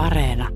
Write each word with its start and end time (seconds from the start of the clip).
Areena. 0.00 0.48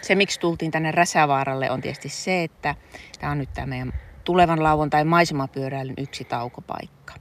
Se, 0.00 0.14
miksi 0.14 0.40
tultiin 0.40 0.70
tänne 0.70 0.90
Räsävaaralle, 0.90 1.70
on 1.70 1.80
tietysti 1.80 2.08
se, 2.08 2.42
että 2.42 2.74
tämä 3.20 3.32
on 3.32 3.38
nyt 3.38 3.52
tämä 3.52 3.66
meidän 3.66 3.92
tulevan 4.24 4.62
lauantai 4.62 5.04
maisemapyöräilyn 5.04 5.94
yksi 5.98 6.24
taukopaikka. 6.24 7.14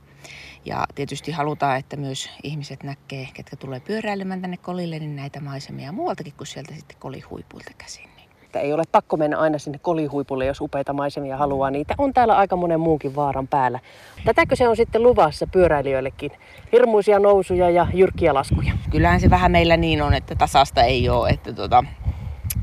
Ja 0.65 0.85
tietysti 0.95 1.31
halutaan, 1.31 1.77
että 1.79 1.97
myös 1.97 2.29
ihmiset 2.43 2.83
näkee, 2.83 3.27
ketkä 3.33 3.55
tulee 3.55 3.79
pyöräilemään 3.79 4.41
tänne 4.41 4.57
kolille, 4.57 4.99
niin 4.99 5.15
näitä 5.15 5.39
maisemia 5.39 5.91
muualtakin 5.91 6.33
kuin 6.33 6.47
sieltä 6.47 6.75
sitten 6.75 6.97
kolihuipuilta 6.99 7.71
käsin. 7.77 8.16
Että 8.57 8.65
ei 8.65 8.73
ole 8.73 8.83
pakko 8.91 9.17
mennä 9.17 9.37
aina 9.37 9.57
sinne 9.57 9.79
kolihuipulle, 9.81 10.45
jos 10.45 10.61
upeita 10.61 10.93
maisemia 10.93 11.37
haluaa. 11.37 11.71
Niitä 11.71 11.95
on 11.97 12.13
täällä 12.13 12.37
aika 12.37 12.55
monen 12.55 12.79
muunkin 12.79 13.15
vaaran 13.15 13.47
päällä. 13.47 13.79
Tätäkö 14.25 14.55
se 14.55 14.67
on 14.67 14.75
sitten 14.75 15.03
luvassa 15.03 15.47
pyöräilijöillekin? 15.47 16.31
Hirmuisia 16.71 17.19
nousuja 17.19 17.69
ja 17.69 17.87
jyrkkiä 17.93 18.33
laskuja. 18.33 18.73
Kyllähän 18.91 19.19
se 19.19 19.29
vähän 19.29 19.51
meillä 19.51 19.77
niin 19.77 20.01
on, 20.01 20.13
että 20.13 20.35
tasasta 20.35 20.83
ei 20.83 21.09
ole. 21.09 21.29
Että 21.29 21.53
tota, 21.53 21.83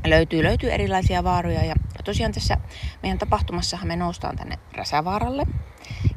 löytyy, 0.07 0.43
löytyy 0.43 0.71
erilaisia 0.71 1.23
vaaroja. 1.23 1.65
Ja 1.65 1.75
tosiaan 2.03 2.31
tässä 2.31 2.57
meidän 3.03 3.17
tapahtumassahan 3.17 3.87
me 3.87 3.95
noustaan 3.95 4.35
tänne 4.35 4.59
Räsävaaralle. 4.77 5.47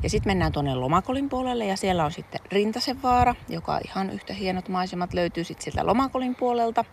Ja 0.02 0.10
sitten 0.10 0.30
mennään 0.30 0.52
tuonne 0.52 0.74
Lomakolin 0.74 1.28
puolelle 1.28 1.66
ja 1.66 1.76
siellä 1.76 2.04
on 2.04 2.12
sitten 2.12 2.40
Rintasen 2.52 3.02
vaara, 3.02 3.34
joka 3.48 3.80
ihan 3.84 4.10
yhtä 4.10 4.32
hienot 4.32 4.68
maisemat 4.68 5.14
löytyy 5.14 5.44
sitten 5.44 5.64
sieltä 5.64 5.86
Lomakolin 5.86 6.34
puolelta. 6.34 6.84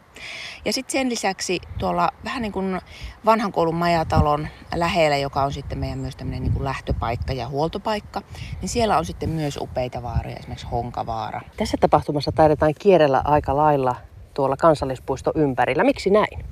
Ja 0.65 0.73
sitten 0.73 0.91
sen 0.91 1.09
lisäksi 1.09 1.59
tuolla 1.77 2.11
vähän 2.23 2.41
niin 2.41 2.51
kuin 2.51 2.81
vanhan 3.25 3.51
koulun 3.51 3.75
majatalon 3.75 4.47
lähellä, 4.75 5.17
joka 5.17 5.43
on 5.43 5.53
sitten 5.53 5.77
meidän 5.77 5.99
myös 5.99 6.15
tämmöinen 6.15 6.43
niin 6.43 6.53
kuin 6.53 6.63
lähtöpaikka 6.63 7.33
ja 7.33 7.47
huoltopaikka, 7.47 8.21
niin 8.61 8.69
siellä 8.69 8.97
on 8.97 9.05
sitten 9.05 9.29
myös 9.29 9.57
upeita 9.57 10.03
vaaroja, 10.03 10.35
esimerkiksi 10.35 10.67
Honkavaara. 10.71 11.41
Tässä 11.57 11.77
tapahtumassa 11.79 12.31
taidetaan 12.31 12.73
kierrellä 12.79 13.21
aika 13.25 13.57
lailla 13.57 13.95
tuolla 14.33 14.57
kansallispuiston 14.57 15.33
ympärillä. 15.35 15.83
Miksi 15.83 16.09
näin? 16.09 16.45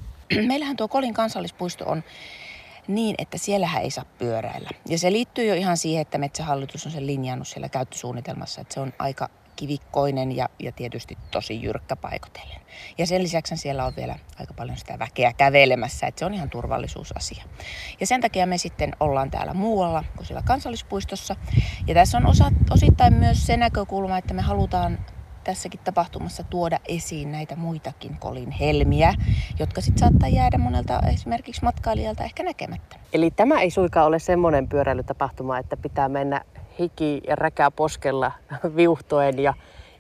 Meillähän 0.47 0.77
tuo 0.77 0.87
Kolin 0.87 1.13
kansallispuisto 1.13 1.85
on 1.85 2.03
niin, 2.87 3.15
että 3.17 3.37
siellähän 3.37 3.83
ei 3.83 3.91
saa 3.91 4.05
pyöräillä. 4.17 4.69
Ja 4.89 4.97
se 4.97 5.11
liittyy 5.11 5.45
jo 5.45 5.53
ihan 5.53 5.77
siihen, 5.77 6.01
että 6.01 6.17
Metsähallitus 6.17 6.85
on 6.85 6.91
sen 6.91 7.07
linjannut 7.07 7.47
siellä 7.47 7.69
käyttösuunnitelmassa, 7.69 8.61
että 8.61 8.73
se 8.73 8.79
on 8.79 8.93
aika 8.99 9.29
kivikkoinen 9.55 10.35
ja, 10.35 10.49
ja 10.59 10.71
tietysti 10.71 11.17
tosi 11.31 11.61
jyrkkä 11.61 11.95
paikotellen. 11.95 12.61
Ja 12.97 13.07
sen 13.07 13.23
lisäksi 13.23 13.57
siellä 13.57 13.85
on 13.85 13.93
vielä 13.95 14.19
aika 14.39 14.53
paljon 14.53 14.77
sitä 14.77 14.99
väkeä 14.99 15.33
kävelemässä, 15.33 16.07
että 16.07 16.19
se 16.19 16.25
on 16.25 16.33
ihan 16.33 16.49
turvallisuusasia. 16.49 17.43
Ja 17.99 18.07
sen 18.07 18.21
takia 18.21 18.45
me 18.45 18.57
sitten 18.57 18.95
ollaan 18.99 19.31
täällä 19.31 19.53
muualla 19.53 20.03
kuin 20.15 20.25
siellä 20.25 20.43
kansallispuistossa. 20.45 21.35
Ja 21.87 21.93
tässä 21.93 22.17
on 22.17 22.27
osa, 22.27 22.51
osittain 22.71 23.13
myös 23.13 23.45
se 23.47 23.57
näkökulma, 23.57 24.17
että 24.17 24.33
me 24.33 24.41
halutaan 24.41 24.99
tässäkin 25.43 25.79
tapahtumassa 25.83 26.43
tuoda 26.43 26.79
esiin 26.87 27.31
näitä 27.31 27.55
muitakin 27.55 28.17
kolin 28.19 28.51
helmiä, 28.51 29.13
jotka 29.59 29.81
sitten 29.81 29.99
saattaa 29.99 30.29
jäädä 30.29 30.57
monelta 30.57 30.99
esimerkiksi 31.13 31.63
matkailijalta 31.63 32.23
ehkä 32.23 32.43
näkemättä. 32.43 32.95
Eli 33.13 33.31
tämä 33.31 33.61
ei 33.61 33.69
suinkaan 33.69 34.07
ole 34.07 34.19
semmoinen 34.19 34.69
pyöräilytapahtuma, 34.69 35.57
että 35.57 35.77
pitää 35.77 36.09
mennä 36.09 36.41
hiki 36.79 37.21
ja 37.27 37.35
räkää 37.35 37.71
poskella 37.71 38.31
viuhtoen 38.75 39.39
ja, 39.39 39.53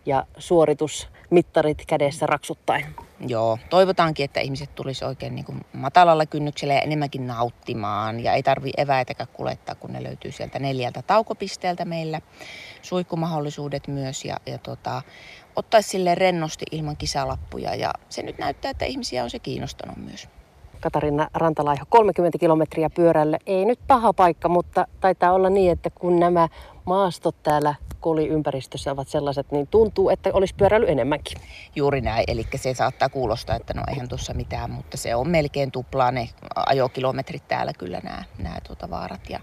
ja 0.05 0.25
suoritusmittarit 0.37 1.83
kädessä 1.87 2.25
raksuttaen. 2.25 2.85
Joo, 3.27 3.57
toivotaankin, 3.69 4.23
että 4.23 4.39
ihmiset 4.39 4.75
tulisi 4.75 5.05
oikein 5.05 5.35
niin 5.35 5.45
kuin 5.45 5.61
matalalla 5.73 6.25
kynnyksellä 6.25 6.73
ja 6.73 6.81
enemmänkin 6.81 7.27
nauttimaan. 7.27 8.19
Ja 8.19 8.33
ei 8.33 8.43
tarvi 8.43 8.71
eväitäkään 8.77 9.29
kuljettaa, 9.33 9.75
kun 9.75 9.93
ne 9.93 10.03
löytyy 10.03 10.31
sieltä 10.31 10.59
neljältä 10.59 11.01
taukopisteeltä 11.01 11.85
meillä. 11.85 12.21
Suikkumahdollisuudet 12.81 13.87
myös 13.87 14.25
ja, 14.25 14.37
ja 14.45 14.57
tota, 14.57 15.01
ottaisi 15.55 15.89
sille 15.89 16.15
rennosti 16.15 16.65
ilman 16.71 16.97
kisalappuja. 16.97 17.75
Ja 17.75 17.93
se 18.09 18.23
nyt 18.23 18.37
näyttää, 18.37 18.71
että 18.71 18.85
ihmisiä 18.85 19.23
on 19.23 19.29
se 19.29 19.39
kiinnostanut 19.39 19.97
myös. 19.97 20.27
Katarina 20.79 21.27
Rantalaiho, 21.33 21.85
30 21.89 22.37
kilometriä 22.37 22.89
pyörälle. 22.89 23.37
Ei 23.45 23.65
nyt 23.65 23.79
paha 23.87 24.13
paikka, 24.13 24.49
mutta 24.49 24.87
taitaa 24.99 25.33
olla 25.33 25.49
niin, 25.49 25.71
että 25.71 25.89
kun 25.89 26.19
nämä 26.19 26.49
maastot 26.85 27.35
täällä 27.43 27.75
koliympäristössä 27.99 28.91
ovat 28.91 29.07
sellaiset, 29.07 29.51
niin 29.51 29.67
tuntuu, 29.67 30.09
että 30.09 30.29
olisi 30.33 30.55
pyöräily 30.55 30.85
enemmänkin. 30.89 31.37
Juuri 31.75 32.01
näin, 32.01 32.23
eli 32.27 32.45
se 32.55 32.73
saattaa 32.73 33.09
kuulostaa, 33.09 33.55
että 33.55 33.73
no 33.73 33.83
eihän 33.89 34.09
tuossa 34.09 34.33
mitään, 34.33 34.71
mutta 34.71 34.97
se 34.97 35.15
on 35.15 35.29
melkein 35.29 35.71
tuplaa 35.71 36.11
ne 36.11 36.29
ajokilometrit 36.55 37.47
täällä 37.47 37.73
kyllä 37.73 37.99
nämä, 38.03 38.23
nämä 38.37 38.55
tuota 38.67 38.89
vaarat. 38.89 39.29
Ja, 39.29 39.39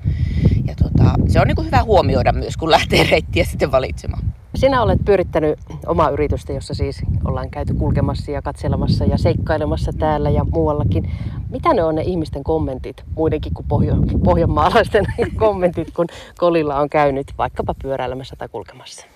ja 0.64 0.74
tuota, 0.74 1.14
se 1.28 1.40
on 1.40 1.46
niin 1.46 1.66
hyvä 1.66 1.82
huomioida 1.82 2.32
myös, 2.32 2.56
kun 2.56 2.70
lähtee 2.70 3.04
reittiä 3.10 3.44
sitten 3.44 3.72
valitsemaan. 3.72 4.34
Sinä 4.60 4.82
olet 4.82 5.04
pyörittänyt 5.04 5.58
omaa 5.86 6.10
yritystä, 6.10 6.52
jossa 6.52 6.74
siis 6.74 7.02
ollaan 7.24 7.50
käyty 7.50 7.74
kulkemassa 7.74 8.30
ja 8.30 8.42
katselemassa 8.42 9.04
ja 9.04 9.18
seikkailemassa 9.18 9.92
täällä 9.92 10.30
ja 10.30 10.44
muuallakin. 10.44 11.10
Mitä 11.50 11.74
ne 11.74 11.84
on 11.84 11.94
ne 11.94 12.02
ihmisten 12.02 12.44
kommentit, 12.44 13.04
muidenkin 13.14 13.54
kuin 13.54 13.66
pohjo- 13.68 14.20
pohjanmaalaisten 14.24 15.06
kommentit, 15.36 15.90
kun 15.90 16.06
kolilla 16.38 16.80
on 16.80 16.90
käynyt 16.90 17.26
vaikkapa 17.38 17.74
pyöräilemässä 17.82 18.36
tai 18.36 18.48
kulkemassa? 18.48 19.06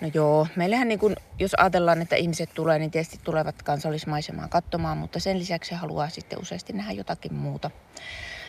No 0.00 0.10
joo, 0.14 0.46
meillähän 0.56 0.88
niin 0.88 0.98
kun, 0.98 1.16
jos 1.38 1.54
ajatellaan, 1.54 2.02
että 2.02 2.16
ihmiset 2.16 2.50
tulee, 2.54 2.78
niin 2.78 2.90
tietysti 2.90 3.20
tulevat 3.24 3.62
kansallismaisemaa 3.62 4.48
katsomaan, 4.48 4.98
mutta 4.98 5.20
sen 5.20 5.38
lisäksi 5.38 5.74
haluaa 5.74 6.08
sitten 6.08 6.40
useasti 6.40 6.72
nähdä 6.72 6.92
jotakin 6.92 7.34
muuta. 7.34 7.70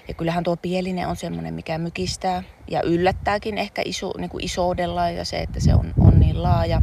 Ja 0.08 0.14
kyllähän 0.14 0.44
tuo 0.44 0.58
pielinen 0.58 1.08
on 1.08 1.16
semmoinen, 1.16 1.54
mikä 1.54 1.78
mykistää 1.78 2.44
ja 2.68 2.82
yllättääkin 2.82 3.58
ehkä 3.58 3.82
iso, 3.86 4.14
niin 4.18 4.30
kuin 4.30 4.44
isoudella 4.44 5.10
ja 5.10 5.26
se, 5.26 5.40
että 5.40 5.60
se 5.60 5.74
on, 5.74 5.94
on 6.00 6.09
niin 6.30 6.44
laaja. 6.44 6.82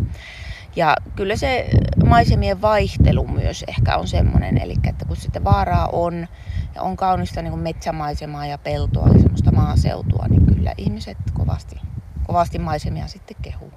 Ja 0.77 0.97
kyllä 1.17 1.37
se 1.37 1.69
maisemien 2.07 2.63
vaihtelu 2.63 3.29
myös 3.29 3.65
ehkä 3.69 3.97
on 3.97 4.09
semmoinen, 4.09 4.59
eli 4.59 4.75
että 4.89 5.05
kun 5.05 5.17
sitten 5.17 5.45
vaaraa 5.45 5.89
on 5.93 6.27
ja 6.75 6.83
on 6.83 6.97
kaunista 6.97 7.43
niin 7.43 7.51
kuin 7.51 7.63
metsämaisemaa 7.63 8.47
ja 8.47 8.59
peltoa 8.59 9.09
ja 9.09 9.19
semmoista 9.19 9.53
maaseutua, 9.53 10.27
niin 10.29 10.47
kyllä 10.47 10.73
ihmiset 10.79 11.19
kovasti, 11.33 11.81
kovasti 12.27 12.59
maisemia 12.59 13.07
sitten 13.07 13.37
kehuu. 13.43 13.73